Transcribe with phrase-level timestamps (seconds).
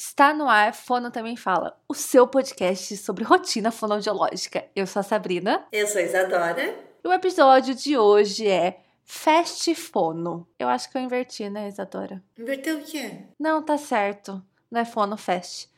[0.00, 4.64] Está no ar, Fono Também Fala, o seu podcast sobre rotina fonoaudiológica.
[4.76, 5.66] Eu sou a Sabrina.
[5.72, 6.72] Eu sou a Isadora.
[7.02, 10.46] E o episódio de hoje é Fast Fono.
[10.56, 12.22] Eu acho que eu inverti, né, Isadora?
[12.38, 13.24] Inverteu o quê?
[13.40, 14.40] Não, tá certo.
[14.70, 15.68] Não é Fono Fest.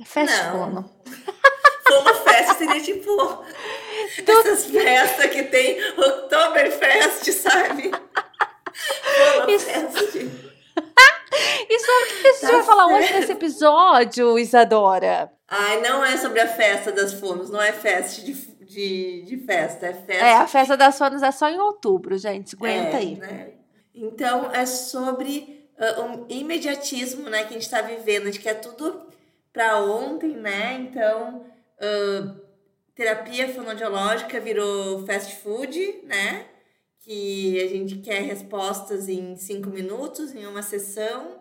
[0.00, 0.52] É Fast Não.
[0.58, 0.90] Fono.
[1.86, 3.44] Fono Fest seria tipo
[4.26, 7.92] essas festas que tem Oktoberfest, sabe?
[8.74, 9.66] Fono Isso.
[9.66, 10.47] Fest.
[11.68, 15.30] E sabe o que a gente Tá vai falar hoje nesse episódio, Isadora?
[15.48, 18.32] Ai, não é sobre a festa das fonos, não é festa de,
[18.64, 20.24] de, de festa, é festa.
[20.26, 22.54] É, a festa das fonos é só em outubro, gente.
[22.56, 23.16] Aguenta É, aí.
[23.16, 23.48] né?
[23.94, 28.22] Então, é sobre ah, um imediatismo, né, que a gente está vivendo.
[28.22, 29.06] A gente quer tudo
[29.52, 30.74] para ontem, né?
[30.88, 31.44] Então,
[31.80, 32.34] ah,
[32.94, 36.46] terapia fonoaudiológica virou fast food, né?
[37.00, 41.37] Que a gente quer respostas em cinco minutos, em uma sessão.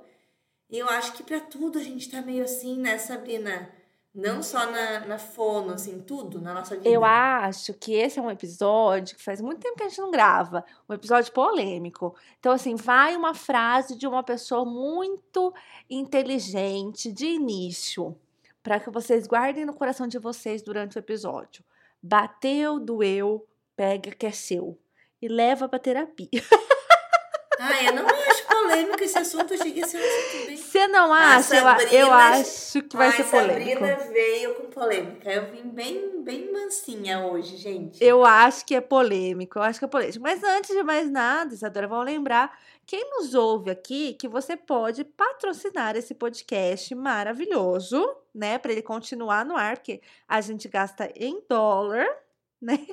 [0.70, 3.70] E eu acho que para tudo a gente tá meio assim, né, Sabrina?
[4.14, 6.90] Não só na, na fono, assim, tudo na nossa vida.
[6.90, 10.10] Eu acho que esse é um episódio que faz muito tempo que a gente não
[10.10, 12.16] grava, um episódio polêmico.
[12.40, 15.54] Então, assim, vai uma frase de uma pessoa muito
[15.88, 18.18] inteligente de início,
[18.64, 21.64] para que vocês guardem no coração de vocês durante o episódio.
[22.02, 24.78] Bateu, doeu, pega que é seu
[25.22, 26.44] e leva pra terapia.
[27.60, 28.37] Ah, eu não acho
[28.78, 31.56] polêmico esse assunto, eu achei que esse assunto bem Você não A acha?
[31.56, 33.80] Eu, a- eu Sabrina- acho que vai Ai, ser polêmico.
[33.80, 35.32] Sabrina veio com polêmica.
[35.32, 38.04] Eu vim bem, bem mansinha hoje, gente.
[38.04, 40.20] Eu acho que é polêmico, eu acho que é polêmico.
[40.22, 45.04] Mas antes de mais nada, Isadora, vamos lembrar quem nos ouve aqui que você pode
[45.04, 48.58] patrocinar esse podcast maravilhoso, né?
[48.58, 52.08] Para ele continuar no ar, porque a gente gasta em dólar,
[52.62, 52.86] né?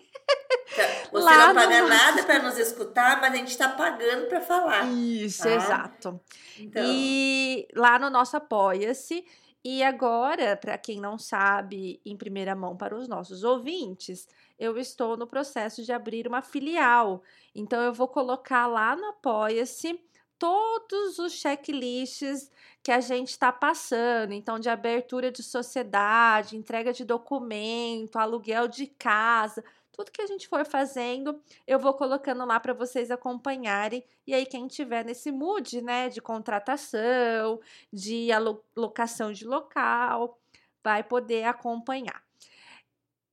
[1.12, 4.40] Você lá não paga no- nada para nos escutar, mas a gente tá pagando para
[4.40, 4.86] falar.
[4.90, 5.50] Isso, Tá.
[5.54, 6.20] exato.
[6.58, 9.24] Então, E lá no nosso Apoia-se.
[9.66, 15.16] E agora, para quem não sabe, em primeira mão para os nossos ouvintes, eu estou
[15.16, 17.22] no processo de abrir uma filial.
[17.54, 19.98] Então, eu vou colocar lá no Apoia-se
[20.38, 22.50] todos os checklists
[22.82, 24.32] que a gente está passando.
[24.32, 30.48] Então, de abertura de sociedade, entrega de documento, aluguel de casa, tudo que a gente
[30.48, 34.04] for fazendo, eu vou colocando lá para vocês acompanharem.
[34.26, 37.60] E aí, quem tiver nesse mood, né, de contratação,
[37.92, 40.38] de alocação de local,
[40.82, 42.22] vai poder acompanhar.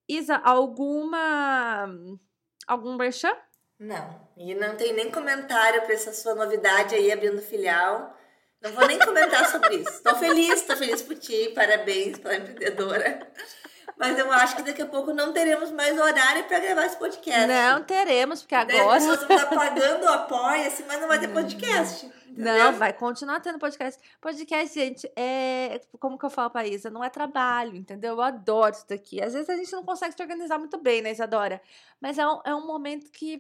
[0.07, 1.89] Isa, alguma.
[2.68, 3.35] Algum merchan?
[3.81, 4.22] Não.
[4.38, 8.16] E não tem nem comentário para essa sua novidade aí abrindo filial.
[8.62, 10.03] Não vou nem comentar sobre isso.
[10.03, 11.52] Tô feliz, tô feliz por ti.
[11.56, 13.28] Parabéns pela empreendedora.
[13.97, 17.47] Mas eu acho que daqui a pouco não teremos mais horário para gravar esse podcast.
[17.47, 18.62] Não teremos, porque Né?
[18.80, 18.97] agora.
[18.97, 22.06] As pessoas pagando o apoia-se, mas não vai ter podcast.
[22.36, 22.74] Não, entendeu?
[22.74, 24.02] vai continuar tendo podcast.
[24.19, 25.81] Podcast, gente, é.
[26.00, 26.90] Como que eu falo pra Isa?
[26.90, 28.14] Não é trabalho, entendeu?
[28.14, 29.22] Eu adoro isso daqui.
[29.22, 31.62] Às vezes a gente não consegue se organizar muito bem, né, Isadora?
[32.00, 33.40] Mas é um, é um momento que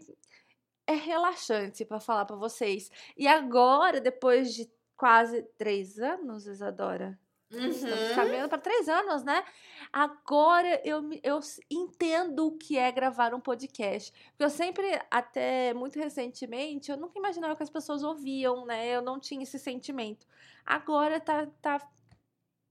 [0.85, 2.91] é relaxante pra falar pra vocês.
[3.17, 7.17] E agora, depois de quase três anos, Isadora?
[7.51, 8.15] Estamos Uhum.
[8.15, 9.43] caminhando para três anos, né?
[9.91, 11.39] Agora eu, eu
[11.69, 14.11] entendo o que é gravar um podcast.
[14.31, 18.87] Porque eu sempre, até muito recentemente, eu nunca imaginava que as pessoas ouviam, né?
[18.95, 20.25] Eu não tinha esse sentimento.
[20.65, 21.81] Agora tá, tá,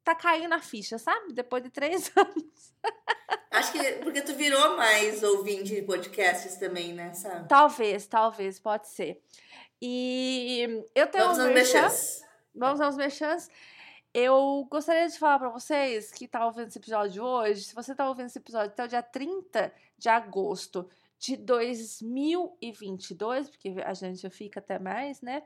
[0.03, 1.33] tá caindo a ficha, sabe?
[1.35, 2.73] Depois de três anos.
[3.51, 7.49] Acho que porque tu virou mais ouvinte de podcasts também, né, sabe?
[7.49, 9.21] Talvez, talvez, pode ser.
[9.83, 11.89] E eu tenho Vamos um aos merchan.
[12.55, 13.49] Vamos aos merchans.
[14.13, 18.09] Eu gostaria de falar pra vocês que tá ouvindo esse episódio hoje, se você tá
[18.09, 24.59] ouvindo esse episódio até o dia 30 de agosto de 2022, porque a gente fica
[24.59, 25.45] até mais, né?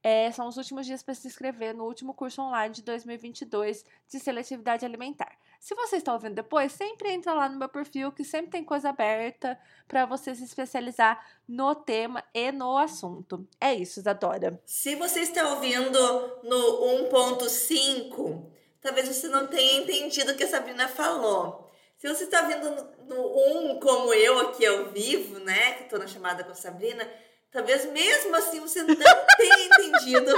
[0.00, 4.20] É, são os últimos dias para se inscrever no último curso online de 2022 de
[4.20, 5.36] seletividade alimentar.
[5.64, 8.90] Se você está ouvindo depois, sempre entra lá no meu perfil, que sempre tem coisa
[8.90, 9.58] aberta
[9.88, 13.48] para você se especializar no tema e no assunto.
[13.58, 14.60] É isso, Isadora.
[14.66, 15.98] Se você está ouvindo
[16.42, 18.44] no 1.5,
[18.78, 21.72] talvez você não tenha entendido o que a Sabrina falou.
[21.96, 22.70] Se você está ouvindo
[23.06, 26.54] no, no 1, como eu aqui ao vivo, né, que estou na chamada com a
[26.54, 27.10] Sabrina,
[27.50, 30.30] talvez mesmo assim você não tenha entendido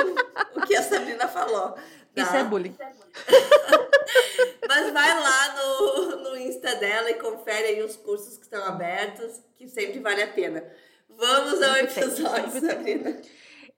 [0.55, 1.76] o que a Sabrina falou.
[2.17, 2.23] Tá?
[2.23, 2.77] Isso é bullying.
[4.69, 9.41] Mas vai lá no, no Insta dela e confere aí os cursos que estão abertos,
[9.57, 10.65] que sempre vale a pena.
[11.09, 12.69] Vamos ao episódio, sempre.
[12.69, 13.23] Sabrina.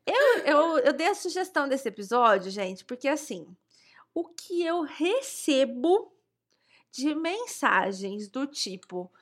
[0.06, 3.46] Eu, eu, eu dei a sugestão desse episódio, gente, porque assim,
[4.14, 6.12] o que eu recebo
[6.90, 9.12] de mensagens do tipo: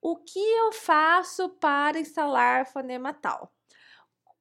[0.00, 3.52] o que eu faço para instalar fonema tal?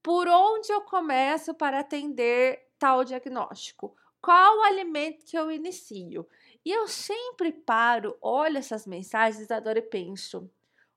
[0.04, 3.96] Por onde eu começo para atender tal diagnóstico?
[4.26, 6.28] Qual alimento que eu inicio?
[6.66, 10.50] E eu sempre paro, olho essas mensagens, Isadora, e penso,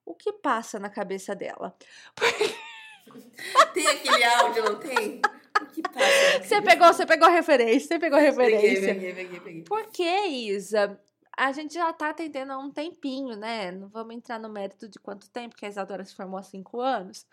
[0.03, 1.77] o que passa na cabeça dela?
[3.75, 5.21] Tem aquele áudio, não tem?
[5.61, 6.43] O que passa?
[6.43, 8.95] Você pegou, você pegou a referência, você pegou a referência.
[8.95, 9.63] Peguei, peguei, peguei, peguei.
[9.65, 10.99] Por que, Isa?
[11.37, 13.71] A gente já tá atendendo há um tempinho, né?
[13.71, 16.81] Não vamos entrar no mérito de quanto tempo, que a Isadora se formou há cinco
[16.81, 17.27] anos.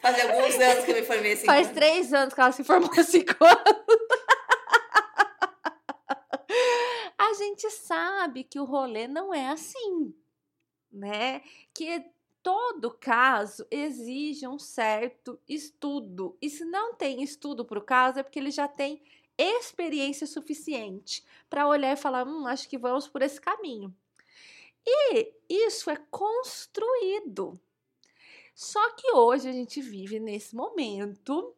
[0.00, 1.46] Faz alguns anos que eu me formei assim.
[1.46, 3.84] Faz três anos que ela se formou cinco anos.
[7.18, 10.14] A gente sabe que o rolê não é assim,
[10.92, 11.40] né?
[11.72, 12.04] Que
[12.42, 16.36] todo caso exige um certo estudo.
[16.40, 19.02] E se não tem estudo para o caso, é porque ele já tem
[19.36, 23.94] experiência suficiente para olhar e falar: hum, acho que vamos por esse caminho.
[24.86, 27.58] E isso é construído.
[28.54, 31.54] Só que hoje a gente vive nesse momento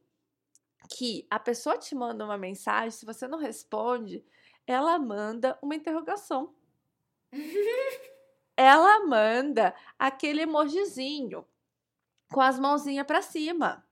[0.89, 4.25] que a pessoa te manda uma mensagem, se você não responde,
[4.67, 6.55] ela manda uma interrogação.
[8.57, 11.47] ela manda aquele emojizinho
[12.33, 13.85] com as mãozinhas para cima.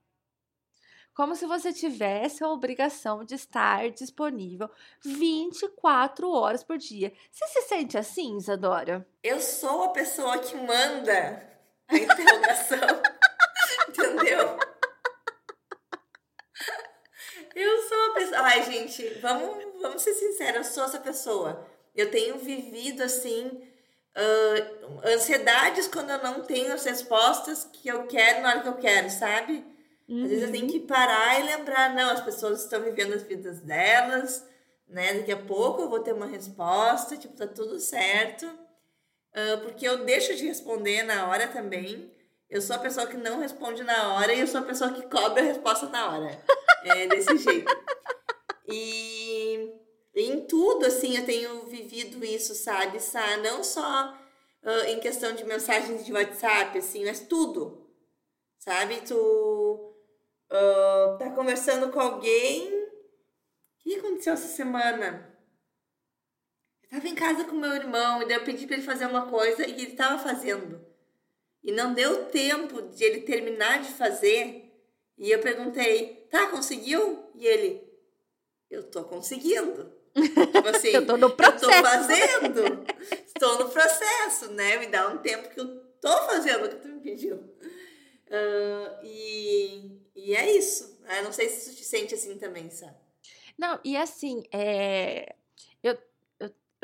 [1.13, 4.69] Como se você tivesse a obrigação de estar disponível
[5.01, 7.13] 24 horas por dia.
[7.31, 9.07] Você se sente assim, Isadora?
[9.23, 11.54] Eu sou a pessoa que manda
[11.87, 12.79] a interrogação.
[13.89, 14.57] Entendeu?
[17.55, 18.41] Eu sou a pessoa.
[18.41, 21.65] Ai, gente, vamos, vamos ser sinceros, eu sou essa pessoa.
[21.95, 23.47] Eu tenho vivido assim.
[24.17, 28.77] Uh, ansiedades quando eu não tenho as respostas que eu quero na hora que eu
[28.77, 29.65] quero, sabe?
[30.07, 30.23] Uhum.
[30.23, 33.59] Às vezes eu tenho que parar e lembrar, não, as pessoas estão vivendo as vidas
[33.59, 34.47] delas,
[34.87, 35.15] né?
[35.15, 38.47] Daqui a pouco eu vou ter uma resposta, tipo, tá tudo certo.
[39.35, 42.09] Uh, porque eu deixo de responder na hora também.
[42.49, 45.01] Eu sou a pessoa que não responde na hora e eu sou a pessoa que
[45.09, 46.41] cobra a resposta na hora.
[46.83, 47.75] É desse jeito.
[48.67, 49.73] E
[50.15, 53.35] em tudo, assim, eu tenho vivido isso, sabe, Sá?
[53.37, 54.17] Não só
[54.63, 57.85] uh, em questão de mensagens de WhatsApp, assim, mas tudo.
[58.59, 59.01] Sabe?
[59.01, 62.73] Tu uh, tá conversando com alguém.
[62.73, 62.89] O
[63.79, 65.34] que aconteceu essa semana?
[67.15, 69.71] Em casa com meu irmão e daí eu pedi para ele fazer uma coisa e
[69.71, 70.85] ele tava fazendo.
[71.63, 74.69] E não deu tempo de ele terminar de fazer.
[75.17, 77.23] E eu perguntei, tá, conseguiu?
[77.33, 77.81] E ele,
[78.69, 79.93] eu tô conseguindo.
[80.13, 81.63] Tipo assim, eu tô no processo.
[81.63, 82.85] Eu tô fazendo.
[83.27, 84.75] Estou no processo, né?
[84.75, 85.67] Me dá um tempo que eu
[86.01, 87.37] tô fazendo o que tu me pediu.
[87.37, 90.99] Uh, e, e é isso.
[91.17, 92.97] Eu não sei se tu te sente assim também, sabe?
[93.57, 95.34] Não, e assim, é,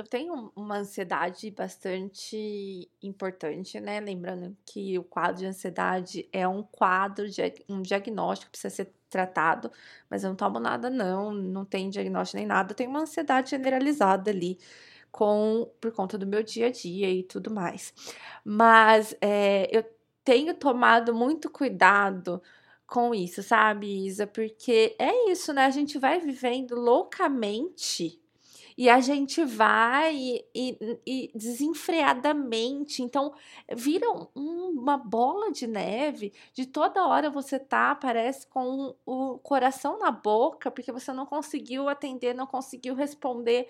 [0.01, 3.99] eu, tenho uma ansiedade bastante importante, né?
[3.99, 7.25] Lembrando que o quadro de ansiedade é um quadro,
[7.69, 9.71] um diagnóstico que precisa ser tratado,
[10.09, 13.51] mas eu não tomo nada, não, não tem diagnóstico nem nada, eu tenho uma ansiedade
[13.51, 14.57] generalizada ali.
[15.11, 17.93] Com, por conta do meu dia a dia e tudo mais.
[18.45, 19.83] Mas é, eu
[20.23, 22.41] tenho tomado muito cuidado
[22.87, 24.25] com isso, sabe, Isa?
[24.25, 25.65] Porque é isso, né?
[25.65, 28.21] A gente vai vivendo loucamente
[28.77, 33.01] e a gente vai e, e, e desenfreadamente.
[33.03, 33.33] Então,
[33.73, 39.99] vira um, uma bola de neve de toda hora você tá, parece com o coração
[39.99, 43.67] na boca, porque você não conseguiu atender, não conseguiu responder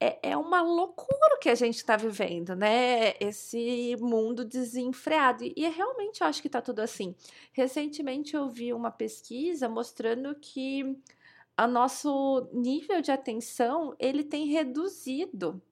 [0.00, 3.14] é, é uma loucura que a gente está vivendo, né?
[3.20, 5.44] Esse mundo desenfreado.
[5.44, 7.14] E, e realmente eu acho que está tudo assim.
[7.52, 10.96] Recentemente eu vi uma pesquisa mostrando que
[11.58, 15.62] o nosso nível de atenção ele tem reduzido.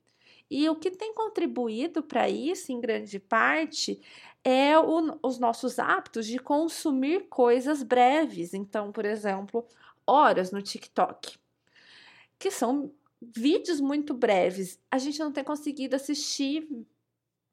[0.51, 4.01] E o que tem contribuído para isso, em grande parte,
[4.45, 8.53] é o, os nossos hábitos de consumir coisas breves.
[8.53, 9.67] Então, por exemplo,
[10.07, 11.39] horas no TikTok,
[12.39, 14.79] que são vídeos muito breves.
[14.91, 16.69] A gente não tem conseguido assistir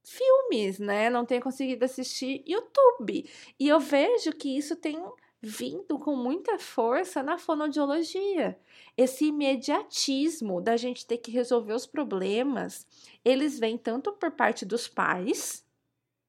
[0.04, 1.10] filmes, né?
[1.10, 3.30] Não tem conseguido assistir YouTube.
[3.60, 4.98] E eu vejo que isso tem
[5.42, 8.60] vindo com muita força na fonoaudiologia.
[8.98, 12.86] Esse imediatismo da gente ter que resolver os problemas,
[13.24, 15.66] eles vêm tanto por parte dos pais,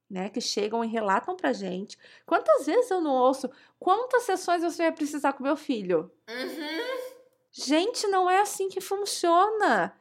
[0.09, 1.97] né, que chegam e relatam pra gente.
[2.26, 3.50] Quantas vezes eu não ouço?
[3.79, 6.11] Quantas sessões você vai precisar com meu filho?
[6.29, 7.11] Uhum.
[7.52, 9.97] Gente, não é assim que funciona.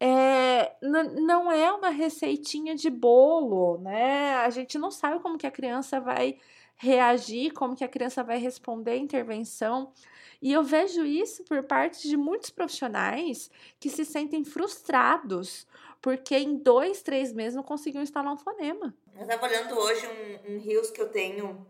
[0.00, 4.36] É, não é uma receitinha de bolo, né?
[4.36, 6.38] A gente não sabe como que a criança vai
[6.78, 9.92] reagir, como que a criança vai responder à intervenção.
[10.40, 15.66] E eu vejo isso por parte de muitos profissionais que se sentem frustrados
[16.00, 18.94] porque em dois, três meses não conseguiam instalar um fonema.
[19.16, 21.66] Eu estava olhando hoje um, um rios que eu tenho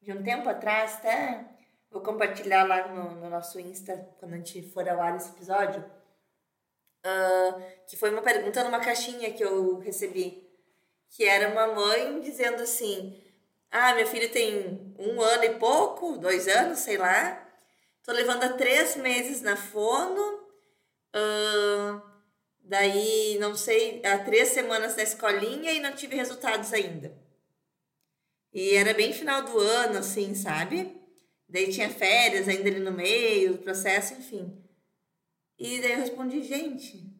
[0.00, 1.54] de um tempo atrás, até
[1.94, 5.80] Vou compartilhar lá no, no nosso Insta, quando a gente for ao ar esse episódio.
[7.06, 10.44] Uh, que foi uma pergunta numa caixinha que eu recebi.
[11.08, 13.23] Que era uma mãe dizendo assim:
[13.76, 17.44] Ah, meu filho tem um ano e pouco, dois anos, sei lá.
[18.04, 20.22] Tô levando há três meses na fono.
[21.12, 22.00] Uh,
[22.60, 27.12] daí, não sei, há três semanas na escolinha e não tive resultados ainda.
[28.52, 30.96] E era bem final do ano, assim, sabe?
[31.48, 34.56] Daí tinha férias ainda ali no meio processo, enfim.
[35.58, 37.12] E daí eu respondi, gente,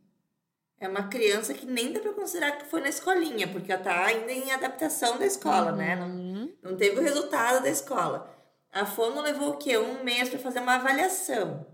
[0.79, 4.05] é uma criança que nem dá para considerar que foi na escolinha, porque ela tá
[4.05, 5.97] ainda em adaptação da escola, né?
[5.97, 6.24] Não, uhum.
[6.65, 8.35] Não teve o resultado da escola.
[8.73, 9.77] A fono levou o quê?
[9.77, 11.67] Um mês para fazer uma avaliação.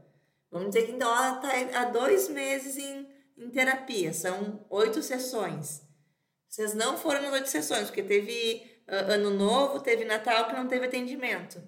[0.50, 5.80] Vamos dizer que então ela está há dois meses em, em terapia, são oito sessões.
[6.48, 10.66] Vocês não foram nas oito sessões, porque teve uh, ano novo, teve Natal que não
[10.66, 11.62] teve atendimento.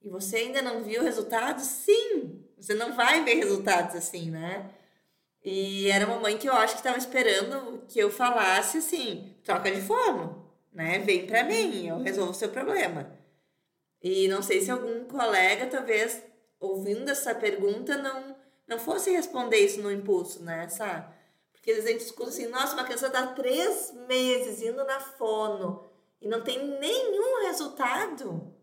[0.00, 1.64] E você ainda não viu resultados?
[1.64, 2.42] Sim!
[2.56, 4.70] Você não vai ver resultados assim, né?
[5.44, 9.70] E era uma mãe que eu acho que estava esperando que eu falasse assim: troca
[9.70, 10.45] de forno,
[10.76, 10.98] né?
[10.98, 13.10] Vem para mim, eu resolvo o seu problema.
[14.02, 16.22] E não sei se algum colega, talvez,
[16.60, 18.36] ouvindo essa pergunta, não,
[18.68, 20.68] não fosse responder isso no impulso, né?
[20.68, 21.14] Sabe?
[21.50, 25.88] Porque eles a gente escuta assim: nossa, uma criança está três meses indo na fono
[26.20, 28.54] e não tem nenhum resultado.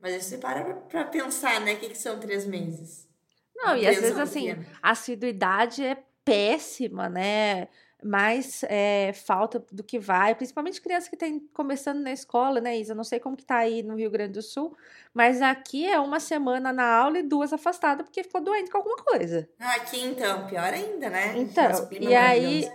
[0.00, 1.74] Mas você para para pensar, né?
[1.74, 3.08] O que, que são três meses?
[3.54, 4.50] Não, e às vezes, assim,
[4.82, 7.68] a assiduidade é péssima, né?
[8.02, 12.94] Mais é, falta do que vai, principalmente criança que tem começando na escola, né, Isa?
[12.94, 14.76] Não sei como que tá aí no Rio Grande do Sul,
[15.14, 18.96] mas aqui é uma semana na aula e duas afastadas porque ficou doente com alguma
[18.96, 19.48] coisa.
[19.58, 21.34] Aqui então, pior ainda, né?
[21.36, 22.70] Então, e aí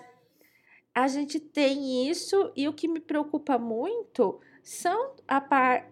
[0.96, 5.89] a gente tem isso e o que me preocupa muito são a par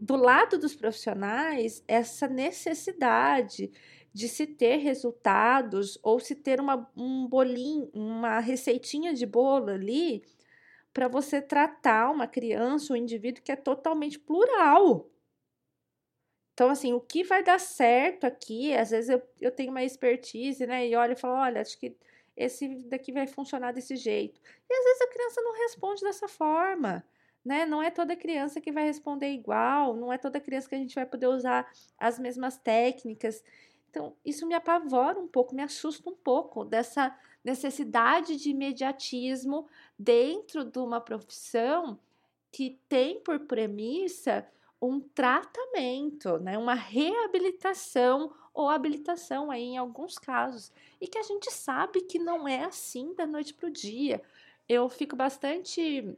[0.00, 3.70] do lado dos profissionais essa necessidade
[4.12, 10.24] de se ter resultados ou se ter uma, um bolinho, uma receitinha de bolo ali
[10.92, 15.08] para você tratar uma criança, um indivíduo que é totalmente plural.
[16.52, 20.66] Então, assim, o que vai dar certo aqui, às vezes eu, eu tenho uma expertise,
[20.66, 20.86] né?
[20.86, 21.96] E olha e falo, olha, acho que
[22.36, 24.40] esse daqui vai funcionar desse jeito.
[24.68, 27.04] E às vezes a criança não responde dessa forma.
[27.42, 27.64] Né?
[27.64, 30.94] Não é toda criança que vai responder igual, não é toda criança que a gente
[30.94, 33.42] vai poder usar as mesmas técnicas.
[33.90, 39.66] Então, isso me apavora um pouco, me assusta um pouco dessa necessidade de imediatismo
[39.98, 41.98] dentro de uma profissão
[42.52, 44.46] que tem por premissa
[44.80, 51.50] um tratamento, né, uma reabilitação ou habilitação aí em alguns casos, e que a gente
[51.50, 54.22] sabe que não é assim da noite para o dia.
[54.68, 56.16] Eu fico bastante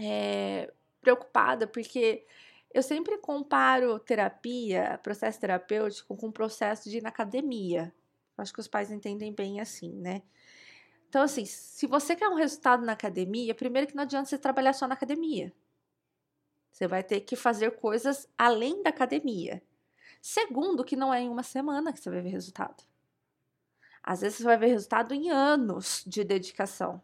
[0.00, 2.24] é, preocupada porque
[2.72, 7.94] eu sempre comparo terapia, processo terapêutico, com o processo de ir na academia.
[8.36, 10.22] Acho que os pais entendem bem assim, né?
[11.08, 14.74] Então, assim, se você quer um resultado na academia, primeiro que não adianta você trabalhar
[14.74, 15.52] só na academia.
[16.70, 19.62] Você vai ter que fazer coisas além da academia.
[20.20, 22.84] Segundo, que não é em uma semana que você vai ver resultado.
[24.02, 27.02] Às vezes você vai ver resultado em anos de dedicação.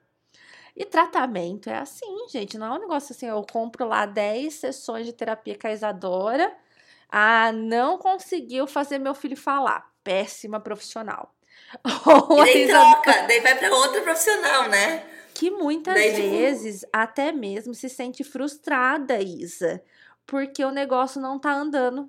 [0.76, 5.06] E tratamento é assim, gente, não é um negócio assim, eu compro lá 10 sessões
[5.06, 6.52] de terapia caisadora,
[7.08, 11.32] ah, não conseguiu fazer meu filho falar, péssima profissional.
[12.28, 15.14] Ou e daí troca, daí vai para outra profissional, né?
[15.34, 19.82] que muitas Daí, tipo, vezes até mesmo se sente frustrada, Isa,
[20.24, 22.08] porque o negócio não tá andando.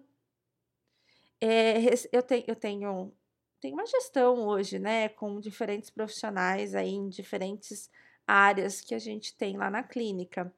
[1.41, 1.77] É,
[2.11, 3.13] eu, tenho, eu tenho,
[3.59, 7.89] tenho uma gestão hoje, né, com diferentes profissionais aí em diferentes
[8.27, 10.53] áreas que a gente tem lá na clínica.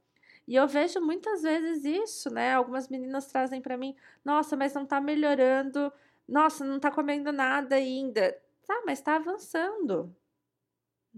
[0.48, 2.54] E eu vejo muitas vezes isso, né?
[2.54, 5.92] Algumas meninas trazem para mim: nossa, mas não tá melhorando,
[6.28, 8.38] nossa, não tá comendo nada ainda.
[8.66, 10.16] Tá, mas tá avançando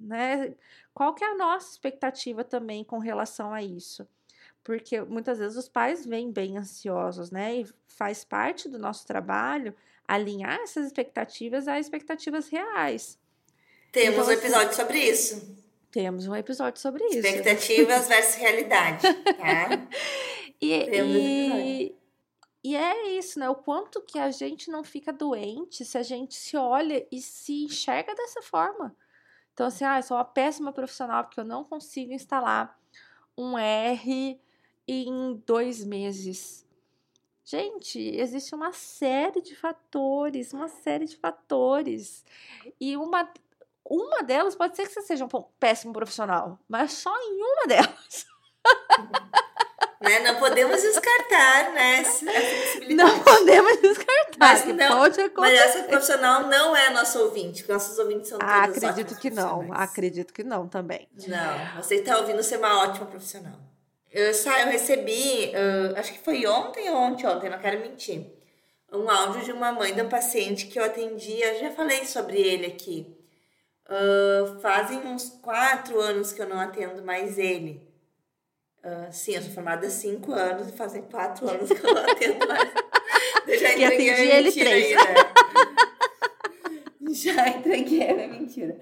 [0.01, 0.53] né?
[0.93, 4.07] Qual que é a nossa expectativa também com relação a isso?
[4.63, 7.61] Porque muitas vezes os pais vêm bem ansiosos, né?
[7.61, 9.73] E faz parte do nosso trabalho
[10.07, 13.17] alinhar essas expectativas a expectativas reais.
[13.91, 15.58] Temos então, um assim episódio sobre isso.
[15.91, 17.17] Temos um episódio sobre isso.
[17.17, 19.87] Expectativas versus realidade, tá?
[20.61, 21.95] e, Temos e,
[22.63, 23.49] e é isso, né?
[23.49, 27.63] O quanto que a gente não fica doente se a gente se olha e se
[27.65, 28.95] enxerga dessa forma.
[29.53, 32.79] Então, assim, ah, eu sou uma péssima profissional porque eu não consigo instalar
[33.37, 34.39] um R
[34.87, 36.65] em dois meses.
[37.43, 42.23] Gente, existe uma série de fatores, uma série de fatores.
[42.79, 43.27] E uma,
[43.89, 45.29] uma delas pode ser que você seja um
[45.59, 48.25] péssimo profissional, mas só em uma delas.
[49.99, 50.19] né?
[50.19, 51.99] Não podemos descartar, né?
[51.99, 52.25] Essa
[52.89, 54.37] Não podemos descartar.
[54.39, 54.99] Mas, não,
[55.37, 59.73] mas essa profissional não é nossa ouvinte, nossos ouvintes são ah, Acredito que não.
[59.73, 61.07] Acredito que não também.
[61.27, 63.59] Não, você está ouvindo ser uma ótima profissional.
[64.11, 68.25] Eu, eu recebi, uh, acho que foi ontem ou ontem, ontem, não quero mentir,
[68.91, 72.65] um áudio de uma mãe de um paciente que eu atendia, já falei sobre ele
[72.65, 73.18] aqui.
[73.89, 77.89] Uh, fazem uns quatro anos que eu não atendo mais ele.
[78.83, 82.03] Uh, sim, eu sou formada há cinco anos e fazem quatro anos que eu não
[82.03, 82.69] atendo mais.
[83.47, 84.85] Eu já entreguei a ele mentira três.
[84.85, 85.15] aí, né?
[87.11, 88.77] já entreguei a mentira.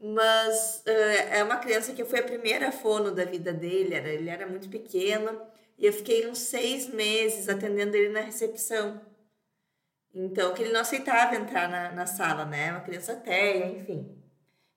[0.00, 4.30] Mas uh, é uma criança que foi a primeira fono da vida dele, era, ele
[4.30, 5.40] era muito pequeno,
[5.76, 9.00] e eu fiquei uns seis meses atendendo ele na recepção.
[10.14, 12.70] Então, que ele não aceitava entrar na, na sala, né?
[12.70, 14.19] Uma criança até, enfim.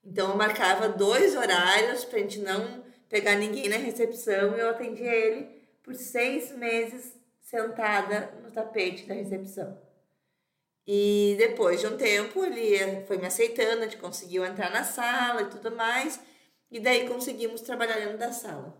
[0.06, 4.70] Então, eu marcava dois horários para a gente não pegar ninguém na recepção e eu
[4.70, 5.48] atendia ele
[5.84, 9.78] por seis meses sentada no tapete da recepção.
[10.86, 15.44] E depois de um tempo, ele foi me aceitando, a gente conseguiu entrar na sala
[15.44, 16.20] e tudo mais,
[16.70, 18.76] e daí conseguimos trabalhar dentro da sala.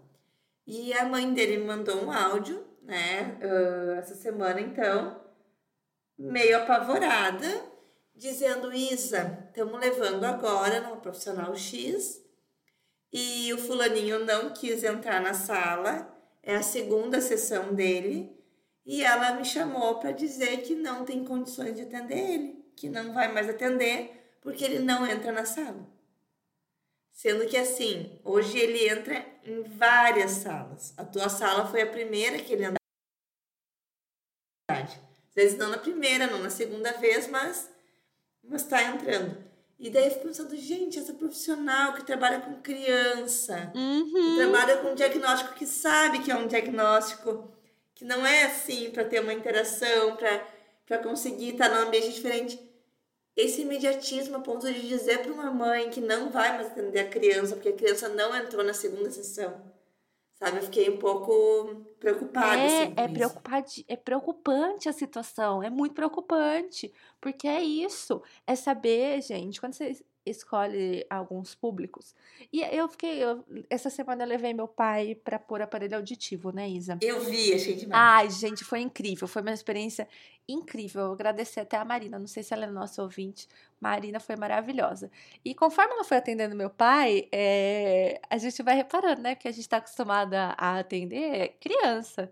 [0.68, 3.38] E a mãe dele me mandou um áudio, né,
[4.00, 5.22] essa semana então,
[6.18, 7.48] meio apavorada,
[8.16, 12.22] dizendo: Isa, estamos levando agora numa profissional X,
[13.12, 18.34] e o fulaninho não quis entrar na sala, é a segunda sessão dele
[18.86, 23.14] e ela me chamou para dizer que não tem condições de atender ele, que não
[23.14, 25.88] vai mais atender porque ele não entra na sala.
[27.14, 30.94] Sendo que assim, hoje ele entra em várias salas.
[30.98, 32.78] A tua sala foi a primeira que ele entrou.
[34.68, 37.70] Às vezes não na primeira, não na segunda vez, mas
[38.44, 39.38] mas está entrando.
[39.80, 44.14] E daí eu fico pensando, gente, essa profissional que trabalha com criança, uhum.
[44.14, 47.52] que trabalha com um diagnóstico, que sabe que é um diagnóstico
[47.94, 52.60] que não é assim para ter uma interação, para conseguir estar num ambiente diferente.
[53.36, 57.10] Esse imediatismo a ponto de dizer para uma mãe que não vai mais atender a
[57.10, 59.60] criança, porque a criança não entrou na segunda sessão.
[60.34, 62.58] Sabe, eu fiquei um pouco preocupada.
[62.58, 68.56] É, assim, é, preocupante, é preocupante a situação, é muito preocupante, porque é isso, é
[68.56, 72.16] saber, gente, quando você escolhe alguns públicos.
[72.52, 73.22] E eu fiquei.
[73.22, 76.98] Eu, essa semana eu levei meu pai para pôr aparelho auditivo, né, Isa?
[77.02, 77.94] Eu vi, achei demais.
[77.94, 79.28] Ai, gente, foi incrível.
[79.28, 80.08] Foi uma experiência
[80.48, 81.04] incrível.
[81.04, 82.20] Eu agradecer até a Marina.
[82.20, 83.48] Não sei se ela é nossa ouvinte.
[83.80, 85.12] Marina foi maravilhosa.
[85.44, 89.36] E conforme ela foi atendendo meu pai, é, a gente vai reparando, né?
[89.36, 92.30] Porque a gente está acostumada a atender criança.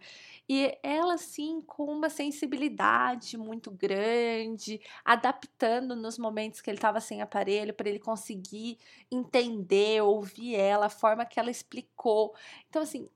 [0.48, 7.22] E ela, assim, com uma sensibilidade muito grande, adaptando nos momentos que ele estava sem
[7.22, 8.78] aparelho, para ele conseguir
[9.10, 12.36] entender, ouvir ela, a forma que ela explicou.
[12.70, 13.10] Então, assim,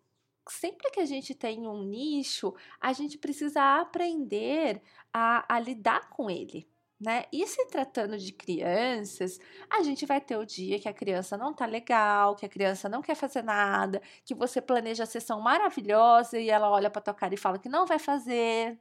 [0.49, 4.81] sempre que a gente tem um nicho, a gente precisa aprender
[5.13, 6.67] a, a lidar com ele.
[6.99, 7.25] Né?
[7.31, 9.37] E se tratando de crianças,
[9.69, 12.87] a gente vai ter o dia que a criança não tá legal, que a criança
[12.87, 17.13] não quer fazer nada, que você planeja a sessão maravilhosa e ela olha para tua
[17.13, 18.79] cara e fala que não vai fazer,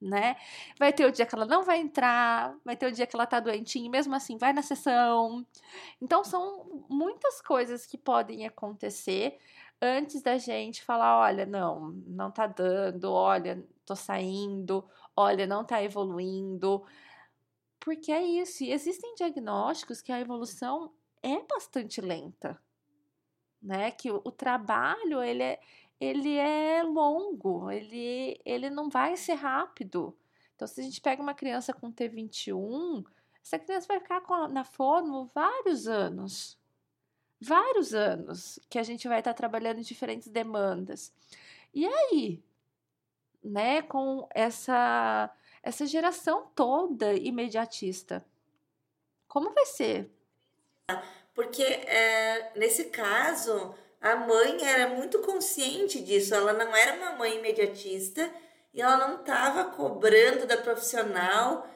[0.00, 0.36] né?
[0.78, 3.26] Vai ter o dia que ela não vai entrar, vai ter o dia que ela
[3.26, 5.46] tá doentinha e mesmo assim vai na sessão.
[6.00, 9.38] Então são muitas coisas que podem acontecer
[9.80, 15.82] antes da gente falar, olha, não, não tá dando, olha, tô saindo, olha, não tá
[15.82, 16.84] evoluindo.
[17.78, 18.62] Porque é isso.
[18.64, 22.60] E existem diagnósticos que a evolução é bastante lenta,
[23.62, 23.90] né?
[23.90, 25.60] Que o, o trabalho ele é,
[25.98, 30.16] ele é longo, ele, ele não vai ser rápido.
[30.54, 33.02] Então, se a gente pega uma criança com T21,
[33.42, 36.59] essa criança vai ficar a, na fono vários anos.
[37.40, 41.12] Vários anos que a gente vai estar trabalhando em diferentes demandas.
[41.72, 42.42] E aí,
[43.42, 45.30] né, com essa
[45.62, 48.24] essa geração toda imediatista.
[49.28, 50.10] Como vai ser?
[51.34, 57.36] Porque é, nesse caso, a mãe era muito consciente disso, ela não era uma mãe
[57.36, 58.32] imediatista
[58.72, 61.68] e ela não estava cobrando da profissional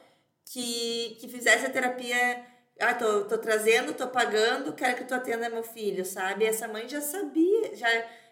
[0.44, 2.54] que, que fizesse a terapia.
[2.80, 6.44] Ah, tô, tô trazendo, tô pagando, quero que tu atenda meu filho, sabe?
[6.44, 7.88] Essa mãe já sabia, já,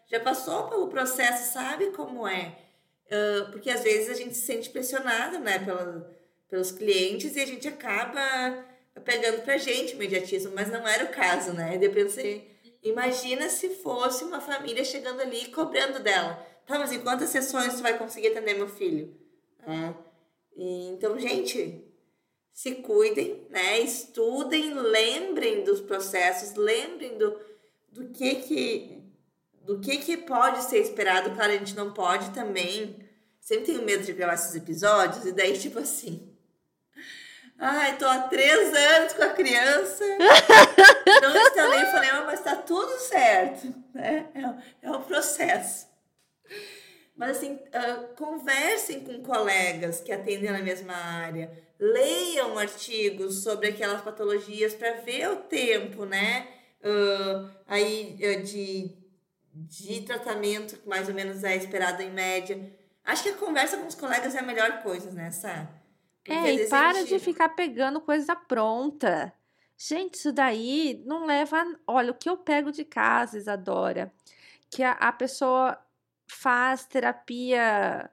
[0.06, 2.58] já passou pelo processo, sabe como é.
[3.06, 6.10] Uh, porque às vezes a gente se sente pressionado, né, pela,
[6.48, 8.20] pelos clientes e a gente acaba
[9.04, 11.78] pegando pra gente o mas não era o caso, né?
[11.80, 12.50] Eu pensei,
[12.82, 16.46] imagina se fosse uma família chegando ali e cobrando dela.
[16.66, 19.16] Tá, mas em quantas sessões tu vai conseguir atender meu filho?
[19.66, 19.94] É.
[20.56, 21.84] E, então, gente,
[22.52, 23.80] se cuidem, né?
[23.80, 27.38] Estudem, lembrem dos processos, lembrem do,
[27.90, 29.02] do que que
[29.64, 31.30] do que, que pode ser esperado.
[31.30, 32.96] Claro, a gente não pode também.
[33.40, 36.28] Sempre tenho medo de gravar esses episódios, e daí, tipo assim.
[37.58, 40.04] Ai, tô há três anos com a criança.
[41.22, 43.72] não instalei fonema, mas tá tudo certo.
[43.94, 44.26] Né?
[44.34, 45.86] É, é um processo.
[47.16, 51.50] Mas assim, uh, conversem com colegas que atendem na mesma área.
[51.84, 56.46] Leiam artigos sobre aquelas patologias para ver o tempo, né?
[56.80, 58.96] Uh, aí uh, de,
[59.52, 62.72] de tratamento que mais ou menos é esperado em média.
[63.04, 65.68] Acho que a conversa com os colegas é a melhor coisa, né, Sá?
[66.24, 69.34] É, e para de ficar pegando coisa pronta.
[69.76, 71.64] Gente, isso daí não leva.
[71.84, 74.12] Olha, o que eu pego de casa, Isadora,
[74.70, 75.76] que a, a pessoa
[76.28, 78.08] faz terapia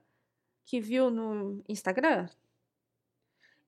[0.65, 2.27] que viu no Instagram.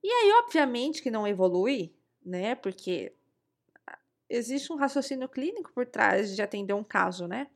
[0.02, 2.54] E aí, obviamente, que não evolui, né?
[2.54, 3.14] Porque
[4.28, 7.48] existe um raciocínio clínico por trás de atender um caso, né?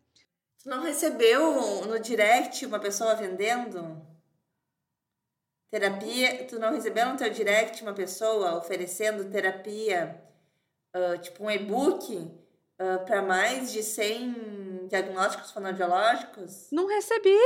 [0.62, 4.00] Tu não recebeu no direct uma pessoa vendendo?
[5.70, 10.22] Terapia, tu não recebeu no teu direct uma pessoa oferecendo terapia,
[10.94, 16.68] uh, tipo um e-book, uh, para mais de 100 diagnósticos fonoaudiológicos?
[16.70, 17.36] Não recebi.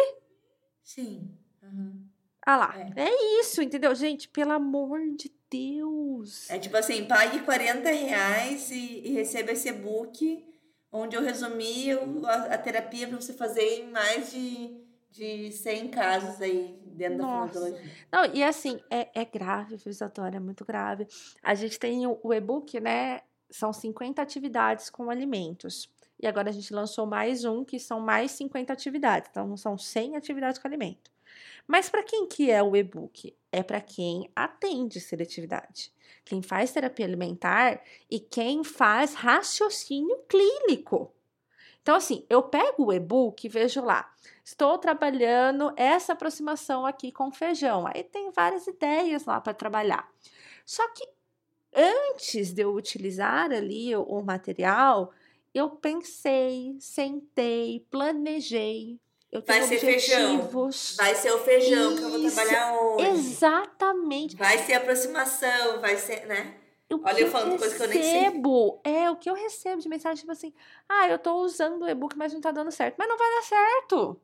[0.82, 1.34] Sim.
[1.62, 2.09] Uhum.
[2.50, 3.04] Ah lá, é.
[3.04, 3.40] é.
[3.40, 3.94] isso, entendeu?
[3.94, 6.50] Gente, pelo amor de Deus.
[6.50, 10.44] É tipo assim, pague 40 reais e, e receba esse e-book
[10.90, 11.92] onde eu resumi
[12.26, 14.82] a, a terapia para você fazer em mais de,
[15.12, 17.46] de 100 casos aí dentro Nossa.
[17.46, 17.92] da fonoaudiologia.
[18.10, 21.06] Não, e assim, é, é grave, Fisatória, é muito grave.
[21.40, 23.20] A gente tem o, o e-book, né?
[23.48, 25.88] São 50 atividades com alimentos.
[26.20, 29.30] E agora a gente lançou mais um, que são mais 50 atividades.
[29.30, 31.12] Então, são 100 atividades com alimento.
[31.66, 33.36] Mas para quem que é o e-book?
[33.52, 35.92] É para quem atende seletividade,
[36.24, 41.14] quem faz terapia alimentar e quem faz raciocínio clínico.
[41.82, 44.12] Então, assim, eu pego o e-book e vejo lá,
[44.44, 47.86] estou trabalhando essa aproximação aqui com feijão.
[47.86, 50.08] Aí tem várias ideias lá para trabalhar.
[50.66, 51.08] Só que
[51.74, 55.12] antes de eu utilizar ali o material,
[55.54, 59.00] eu pensei, sentei, planejei,
[59.32, 60.48] eu vai ser feijão.
[60.96, 63.06] Vai ser o feijão Isso, que eu vou trabalhar hoje.
[63.06, 64.36] Exatamente.
[64.36, 66.56] Vai ser aproximação, vai ser, né?
[66.92, 68.92] O Olha, eu falando coisa que eu nem sei.
[68.92, 70.52] É, o que eu recebo de mensagem, tipo assim,
[70.88, 72.96] ah, eu tô usando o e-book, mas não tá dando certo.
[72.98, 74.20] Mas não vai dar certo.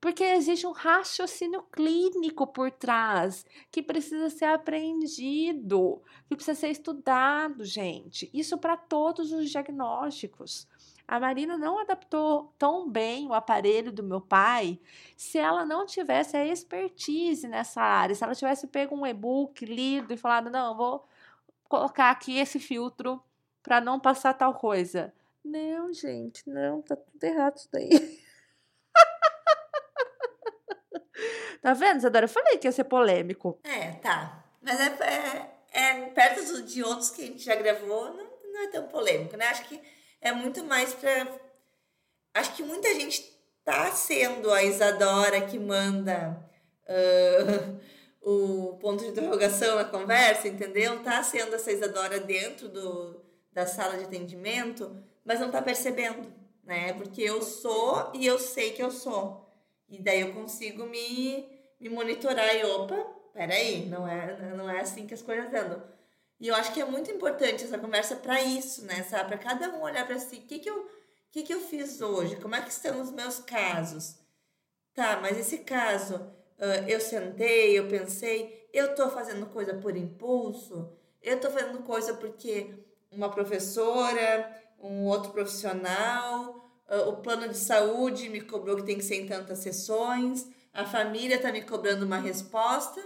[0.00, 7.64] Porque existe um raciocínio clínico por trás que precisa ser aprendido, que precisa ser estudado,
[7.64, 8.28] gente.
[8.32, 10.66] Isso para todos os diagnósticos.
[11.12, 14.80] A Marina não adaptou tão bem o aparelho do meu pai
[15.14, 20.14] se ela não tivesse a expertise nessa área, se ela tivesse pego um e-book, lido
[20.14, 21.06] e falado: não, vou
[21.68, 23.22] colocar aqui esse filtro
[23.62, 25.12] para não passar tal coisa.
[25.44, 27.90] Não, gente, não, tá tudo errado isso daí.
[31.60, 32.24] tá vendo, Isadora?
[32.24, 33.60] Eu falei que ia ser polêmico.
[33.64, 34.46] É, tá.
[34.62, 38.68] Mas é, é, é perto de outros que a gente já gravou, não, não é
[38.68, 39.48] tão polêmico, né?
[39.48, 39.78] Acho que
[40.22, 41.28] é muito mais para.
[42.32, 43.30] Acho que muita gente
[43.64, 46.42] tá sendo a Isadora que manda
[46.88, 47.80] uh,
[48.22, 51.02] o ponto de interrogação na conversa, entendeu?
[51.02, 53.20] Tá sendo essa Isadora dentro do,
[53.52, 56.32] da sala de atendimento, mas não tá percebendo,
[56.64, 56.92] né?
[56.94, 59.50] Porque eu sou e eu sei que eu sou.
[59.88, 61.46] E daí eu consigo me,
[61.78, 62.96] me monitorar e opa,
[63.34, 65.82] peraí, não é, não é assim que as coisas andam.
[66.42, 69.04] E eu acho que é muito importante essa conversa para isso, né?
[69.04, 69.28] Sabe?
[69.28, 70.38] Para cada um olhar para si.
[70.38, 70.90] O que, que, eu,
[71.30, 72.34] que, que eu fiz hoje?
[72.34, 74.16] Como é que estão os meus casos?
[74.92, 80.92] Tá, mas esse caso, uh, eu sentei, eu pensei, eu tô fazendo coisa por impulso?
[81.22, 82.74] Eu tô fazendo coisa porque
[83.08, 89.04] uma professora, um outro profissional, uh, o plano de saúde me cobrou que tem que
[89.04, 93.00] ser em tantas sessões, a família tá me cobrando uma resposta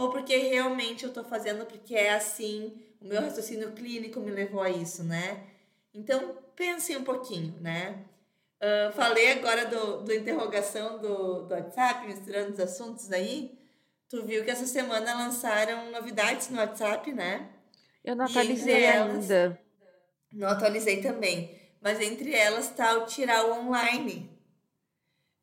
[0.00, 4.62] ou porque realmente eu estou fazendo porque é assim, o meu raciocínio clínico me levou
[4.62, 5.44] a isso, né?
[5.92, 7.98] Então, pensem um pouquinho, né?
[8.62, 13.58] Uh, falei agora do, do interrogação do, do WhatsApp, misturando os assuntos aí.
[14.08, 17.50] Tu viu que essa semana lançaram novidades no WhatsApp, né?
[18.02, 19.60] Eu não atualizei elas, ainda.
[20.32, 21.60] Não atualizei também.
[21.78, 24.30] Mas entre elas tá o tirar o online.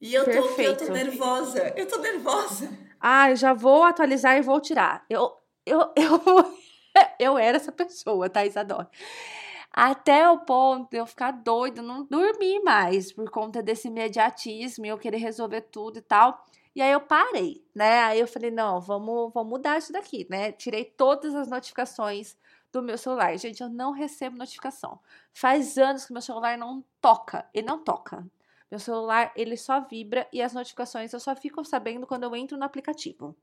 [0.01, 1.73] E eu tô, eu tô nervosa.
[1.75, 2.86] Eu tô nervosa.
[3.09, 5.05] Ah, já vou atualizar e vou tirar.
[5.09, 5.33] Eu,
[5.65, 6.57] eu, eu,
[7.17, 8.89] eu era essa pessoa, tá, Isadora?
[9.71, 14.89] Até o ponto de eu ficar doida, não dormir mais por conta desse imediatismo e
[14.89, 16.45] eu querer resolver tudo e tal.
[16.75, 18.03] E aí eu parei, né?
[18.03, 20.51] Aí eu falei, não, vamos, vamos mudar isso daqui, né?
[20.51, 22.35] Tirei todas as notificações
[22.73, 23.37] do meu celular.
[23.37, 24.99] Gente, eu não recebo notificação.
[25.33, 27.47] Faz anos que meu celular não toca.
[27.53, 28.27] Ele não toca.
[28.69, 32.57] Meu celular, ele só vibra e as notificações eu só fico sabendo quando eu entro
[32.57, 33.35] no aplicativo.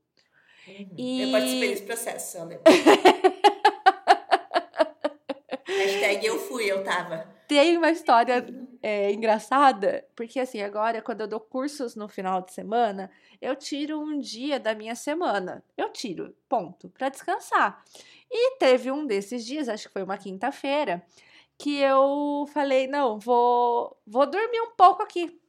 [0.67, 0.89] Uhum.
[0.97, 1.21] E...
[1.23, 2.63] Eu participei desse processo, eu lembro.
[5.65, 7.27] Hashtag eu fui, eu tava.
[7.47, 8.45] Tem uma história
[8.81, 13.09] é, engraçada, porque assim, agora quando eu dou cursos no final de semana,
[13.41, 15.63] eu tiro um dia da minha semana.
[15.77, 17.83] Eu tiro, ponto, para descansar.
[18.31, 21.03] E teve um desses dias, acho que foi uma quinta-feira,
[21.57, 25.39] que eu falei, não, vou, vou dormir um pouco aqui.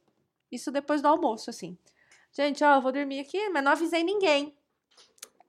[0.51, 1.77] Isso depois do almoço, assim.
[2.31, 4.55] Gente, ó, eu vou dormir aqui, mas não avisei ninguém.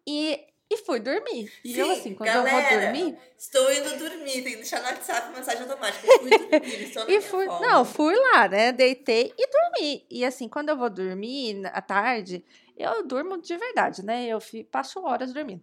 [0.06, 0.40] E,
[0.70, 1.52] e fui dormir.
[1.64, 3.18] E Sim, eu, assim, quando galera, eu vou dormir.
[3.36, 6.06] Estou indo dormir, tem que deixar no WhatsApp mensagem automática.
[6.06, 8.72] Eu fui dormir, estou na E fui, não, fui lá, né?
[8.72, 10.06] Deitei e dormi.
[10.10, 12.44] E assim, quando eu vou dormir à tarde,
[12.76, 14.26] eu durmo de verdade, né?
[14.26, 15.62] Eu fi- passo horas dormindo.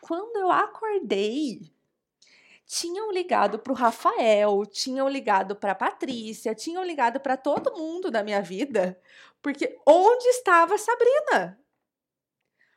[0.00, 1.60] Quando eu acordei,
[2.66, 8.40] tinham ligado pro Rafael, tinham ligado pra Patrícia, tinham ligado pra todo mundo da minha
[8.40, 8.98] vida,
[9.42, 11.58] porque onde estava a Sabrina?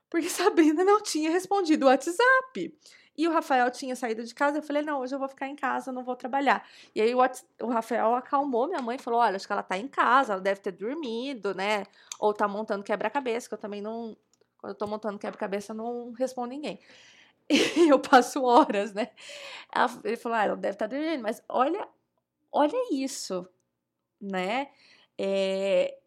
[0.09, 2.77] Porque Sabrina não tinha respondido o WhatsApp.
[3.17, 4.59] E o Rafael tinha saído de casa.
[4.59, 6.67] Eu falei: não, hoje eu vou ficar em casa, não vou trabalhar.
[6.93, 7.19] E aí o,
[7.63, 10.41] o Rafael acalmou minha mãe e falou: olha, acho que ela tá em casa, ela
[10.41, 11.85] deve ter dormido, né?
[12.19, 14.15] Ou tá montando quebra-cabeça, que eu também não.
[14.59, 16.79] Quando eu tô montando quebra-cabeça, eu não respondo ninguém.
[17.49, 17.55] E
[17.89, 19.11] eu passo horas, né?
[20.03, 21.87] Ele falou: ah, ela deve estar dormindo, mas olha,
[22.51, 23.47] olha isso,
[24.21, 24.71] né?
[25.17, 25.99] É,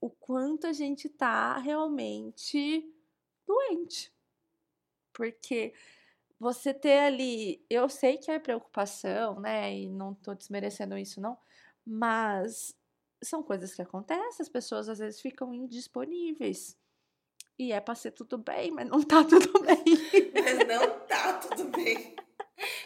[0.00, 2.92] o quanto a gente tá realmente
[3.46, 4.12] doente.
[5.12, 5.72] Porque
[6.38, 9.74] você ter ali, eu sei que é preocupação, né?
[9.76, 11.38] E não tô desmerecendo isso, não,
[11.86, 12.76] mas
[13.22, 16.78] são coisas que acontecem, as pessoas às vezes ficam indisponíveis.
[17.58, 19.84] E é pra ser tudo bem, mas não tá tudo bem.
[20.34, 22.16] Mas não tá tudo bem.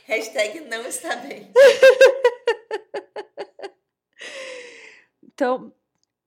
[0.04, 1.52] Hashtag não está bem.
[5.22, 5.72] Então,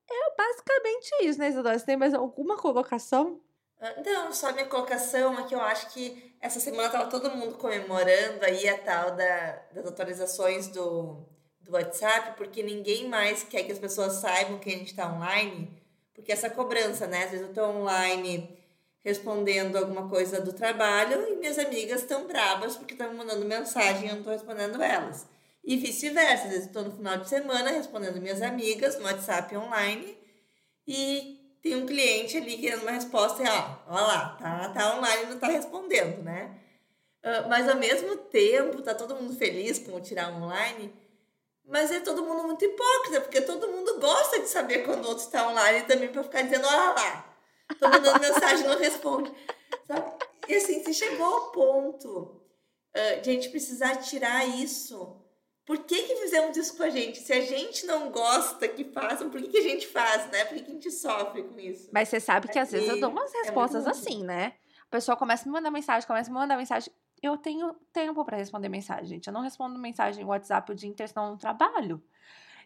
[0.10, 1.78] é basicamente isso, né, Isadora?
[1.78, 3.42] Você tem mais alguma colocação?
[3.80, 7.58] Ah, Não, só minha colocação é que eu acho que essa semana tava todo mundo
[7.58, 11.26] comemorando aí a tal da, das atualizações do,
[11.62, 15.81] do WhatsApp, porque ninguém mais quer que as pessoas saibam que a gente tá online,
[16.22, 17.24] porque essa cobrança, né?
[17.24, 18.48] Às vezes eu tô online
[19.04, 24.10] respondendo alguma coisa do trabalho e minhas amigas estão bravas porque estão mandando mensagem e
[24.10, 25.28] eu não tô respondendo elas.
[25.64, 30.16] E vice-versa, às vezes tô no final de semana respondendo minhas amigas no WhatsApp online
[30.88, 35.24] e tem um cliente ali querendo uma resposta e ó, ó lá, tá, tá online
[35.24, 36.56] e não tá respondendo, né?
[37.24, 40.94] Ah, mas ao mesmo tempo, tá todo mundo feliz com o tirar online,
[41.72, 45.24] mas é todo mundo muito hipócrita, porque todo mundo gosta de saber quando o outro
[45.24, 47.36] está online também para ficar dizendo, olha lá,
[47.80, 49.32] tô mandando mensagem não responde.
[49.88, 50.12] Sabe?
[50.48, 52.42] E assim, se chegou ao ponto
[52.94, 55.16] ah, de a gente precisar tirar isso,
[55.66, 57.20] por que que fizemos isso com a gente?
[57.20, 60.44] Se a gente não gosta que façam, por que, que a gente faz, né?
[60.44, 61.90] Por que, que a gente sofre com isso?
[61.94, 63.92] Mas você sabe que às vezes eu dou umas muito respostas ruim.
[63.92, 64.56] assim, né?
[64.88, 66.92] A pessoa começa a me mandar mensagem, começa a me mandar mensagem.
[67.22, 69.28] Eu tenho tempo pra responder mensagem, gente.
[69.28, 72.04] Eu não respondo mensagem no WhatsApp o dia inteiro, senão trabalho.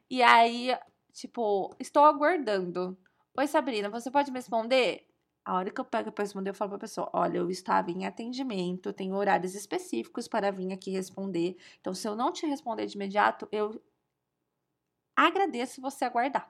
[0.10, 0.78] E aí,
[1.13, 2.98] tipo, estou aguardando.
[3.38, 5.08] Oi, Sabrina, você pode me responder?
[5.46, 8.06] A hora que eu pego pra responder, eu falo pra pessoa: olha, eu estava em
[8.06, 11.58] atendimento, tenho horários específicos para vir aqui responder.
[11.82, 13.82] Então, se eu não te responder de imediato, eu
[15.15, 16.50] agradeço você aguardar.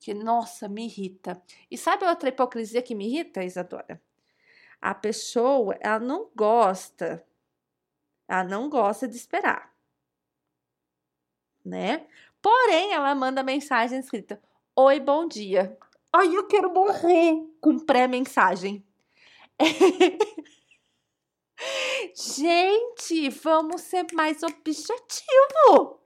[0.00, 1.40] Que, nossa, me irrita.
[1.70, 4.02] E sabe outra hipocrisia que me irrita, Isadora?
[4.80, 7.24] A pessoa, ela não gosta,
[8.28, 9.74] ela não gosta de esperar,
[11.64, 12.06] né?
[12.40, 14.40] Porém, ela manda mensagem escrita:
[14.74, 15.76] Oi, bom dia.
[16.12, 18.84] Ai, eu quero morrer com pré-mensagem.
[22.14, 25.99] Gente, vamos ser mais objetivo.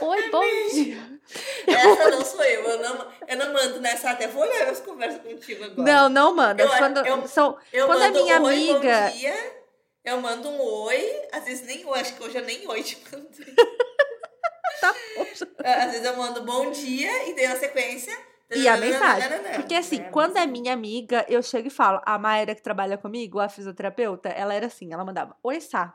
[0.00, 1.20] Oi, bom dia.
[1.66, 5.20] Essa não sou eu, eu não, eu não mando nessa, até vou olhar as conversas
[5.22, 5.82] contigo agora.
[5.92, 6.62] Não, não manda.
[6.62, 9.56] Eu- Quando, eu- são, Eu Quando a mando minha um oi, amiga- bom dia.
[10.04, 12.96] Eu mando um oi, às vezes nem oi, acho que hoje eu nem oi te
[13.10, 13.54] mandei.
[14.80, 14.94] tá
[15.64, 18.16] Às vezes eu mando bom dia e daí na sequência.
[18.54, 19.28] E a mensagem.
[19.56, 20.08] Porque assim, né?
[20.12, 24.28] quando é minha amiga, eu chego e falo, a Mayra que trabalha comigo, a fisioterapeuta,
[24.28, 25.92] ela era assim, ela mandava, oi, Sá.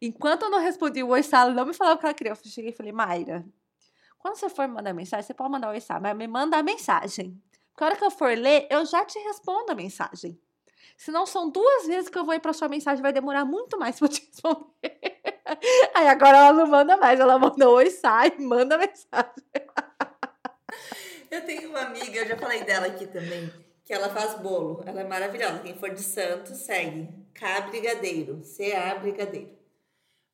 [0.00, 2.32] Enquanto eu não respondi o oi, Sá, ela não me falava o que ela queria.
[2.32, 3.44] Eu cheguei e falei, Mayra,
[4.18, 7.40] quando você for mandar mensagem, você pode mandar oi, Sá, mas me manda a mensagem.
[7.72, 10.38] Porque a hora que eu for ler, eu já te respondo a mensagem.
[10.96, 13.98] Senão são duas vezes que eu vou ir pra sua mensagem, vai demorar muito mais
[14.02, 15.00] eu te responder.
[15.94, 19.44] Aí agora ela não manda mais, ela manda oi, sai, manda mensagem.
[21.30, 23.52] Eu tenho uma amiga, eu já falei dela aqui também,
[23.84, 24.82] que ela faz bolo.
[24.86, 25.58] Ela é maravilhosa.
[25.58, 27.08] Quem for de Santos, segue.
[27.34, 28.44] K Brigadeiro.
[28.44, 29.63] C-A Brigadeiro.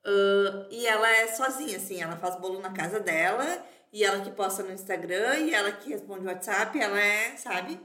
[0.05, 2.01] Ah, e ela é sozinha, assim.
[2.03, 5.91] Ela faz bolo na casa dela e ela que posta no Instagram, e ela que
[5.91, 7.81] responde o WhatsApp, ela é, sabe?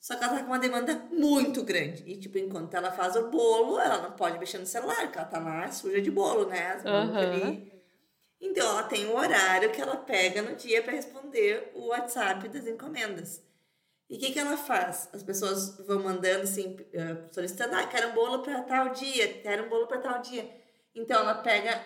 [0.00, 2.02] Só que ela tá com uma demanda muito grande.
[2.06, 5.26] E, tipo, enquanto ela faz o bolo, ela não pode mexer no celular, porque ela
[5.26, 6.72] tá lá suja de bolo, né?
[6.72, 7.18] As Aham.
[7.18, 7.72] ali.
[8.40, 12.66] Então, ela tem um horário que ela pega no dia para responder o WhatsApp das
[12.66, 13.42] encomendas.
[14.08, 15.08] E o que, que ela faz?
[15.12, 19.64] As pessoas vão mandando, assim, eh, solicitando, ah, quero um bolo para tal dia, quero
[19.64, 20.48] um bolo para tal dia.
[20.96, 21.78] Então, ela pega,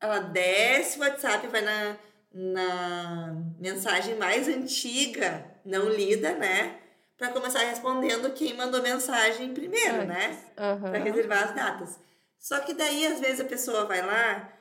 [0.00, 1.96] ela desce o WhatsApp, vai na,
[2.32, 6.78] na mensagem mais antiga, não lida, né?
[7.18, 10.38] Para começar respondendo quem mandou mensagem primeiro, né?
[10.56, 10.90] Aham.
[10.90, 11.98] para reservar as datas.
[12.38, 14.52] Só que daí, às vezes, a pessoa vai lá,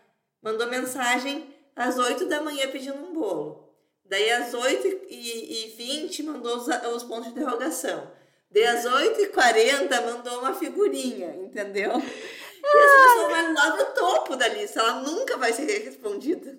[0.41, 3.71] mandou mensagem às 8 da manhã pedindo um bolo.
[4.03, 8.09] Daí, às 8 e, e 20 mandou os, os pontos de interrogação.
[8.49, 11.91] Daí, às 8 e 40 mandou uma figurinha, entendeu?
[12.73, 16.57] E essa pessoa vai lá no topo da lista, ela nunca vai ser respondida.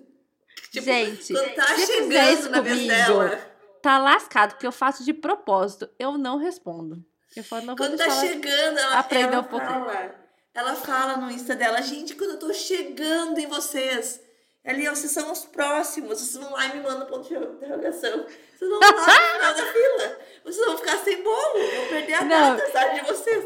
[0.71, 5.13] Tipo, Gente, quando tá chegando na vez comigo, dela, Tá lascado, porque eu faço de
[5.13, 5.89] propósito.
[5.99, 7.03] Eu não respondo.
[7.35, 9.65] Eu falo, não vou Quando tá chegando, ela, aprender ela um pouco.
[9.65, 10.15] fala.
[10.53, 14.19] Ela fala no Insta dela, gente, quando eu tô chegando em vocês,
[14.65, 18.25] ali, vocês são os próximos, vocês vão lá e me mandam ponto de interrogação.
[18.57, 20.19] Vocês vão lá no final da fila.
[20.43, 22.55] Vocês vão ficar sem bolo, vão perder a Não.
[22.57, 23.45] data, sabe, de vocês.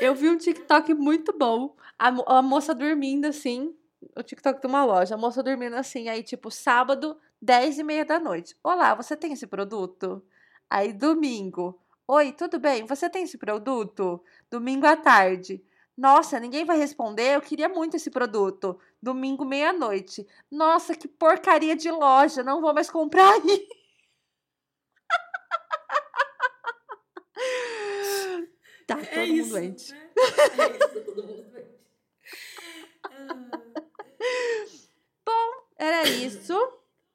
[0.00, 1.74] Eu vi um TikTok muito bom.
[1.98, 3.74] A, a moça dormindo assim.
[4.14, 5.14] O TikTok de uma loja.
[5.14, 6.08] A moça dormindo assim.
[6.08, 8.54] Aí, tipo, sábado, 10 e meia da noite.
[8.62, 10.22] Olá, você tem esse produto?
[10.68, 11.80] Aí, domingo.
[12.06, 12.84] Oi, tudo bem?
[12.86, 14.22] Você tem esse produto?
[14.50, 15.64] Domingo à tarde.
[15.96, 17.34] Nossa, ninguém vai responder.
[17.34, 18.78] Eu queria muito esse produto.
[19.02, 20.26] Domingo, meia-noite.
[20.50, 22.42] Nossa, que porcaria de loja.
[22.42, 23.66] Não vou mais comprar aí.
[28.86, 29.50] Tá, todo é mundo isso.
[29.50, 29.92] doente.
[29.92, 30.10] né?
[30.16, 31.66] É isso, todo mundo doente.
[35.28, 36.72] Ah, Era isso,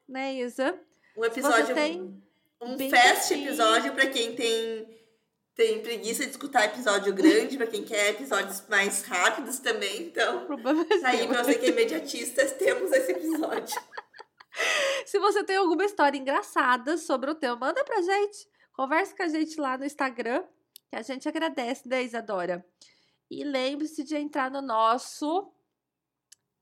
[0.08, 0.78] né, Isa?
[1.16, 1.74] Um episódio.
[1.74, 2.22] tem
[2.60, 5.00] um bem fast episódio pra quem tem,
[5.54, 10.02] tem preguiça de escutar episódio grande, pra quem quer episódios mais rápidos também.
[10.02, 13.80] Então, Problema tá aí pra você que é imediatista, temos esse episódio.
[15.06, 18.46] Se você tem alguma história engraçada sobre o tema, manda pra gente.
[18.74, 20.44] Conversa com a gente lá no Instagram,
[20.92, 22.62] que a gente agradece, né, Isadora?
[23.30, 25.50] E lembre-se de entrar no nosso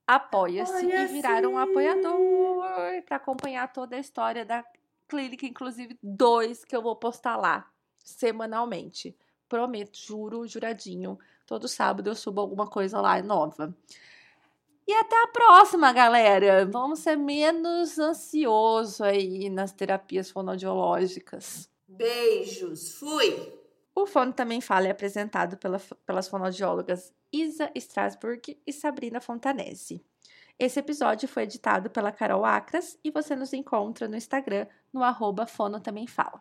[0.07, 2.65] Apoia-se e virar um apoiador
[3.07, 4.65] para acompanhar toda a história da
[5.09, 9.17] clínica, inclusive dois que eu vou postar lá semanalmente.
[9.49, 11.19] Prometo, juro, juradinho.
[11.45, 13.77] Todo sábado eu subo alguma coisa lá nova.
[14.87, 16.67] E até a próxima, galera.
[16.67, 21.69] Vamos ser menos ansioso aí nas terapias fonoaudiológicas.
[21.89, 23.60] Beijos, fui!
[24.03, 30.03] O Fono Também Fala é apresentado pela- pelas fonoaudiólogas Isa Strasburg e Sabrina Fontanese.
[30.59, 35.47] Esse episódio foi editado pela Carol Acras e você nos encontra no Instagram no arroba
[35.47, 36.41] Fono Também Fala.